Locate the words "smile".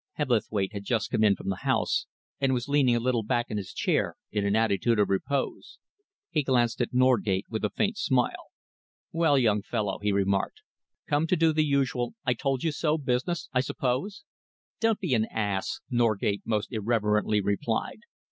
7.99-8.49